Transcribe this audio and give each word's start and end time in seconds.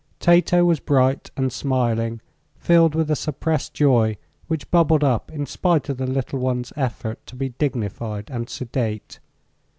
Tato 0.19 0.65
was 0.65 0.79
bright 0.79 1.29
and 1.37 1.53
smiling, 1.53 2.21
filled 2.57 2.95
with 2.95 3.11
a 3.11 3.15
suppressed 3.15 3.75
joy 3.75 4.17
which 4.47 4.71
bubbled 4.71 5.03
up 5.03 5.31
in 5.31 5.45
spite 5.45 5.89
of 5.89 5.97
the 5.97 6.07
little 6.07 6.39
one's 6.39 6.73
effort 6.75 7.23
to 7.27 7.35
be 7.35 7.49
dignified 7.49 8.31
and 8.31 8.49
sedate. 8.49 9.19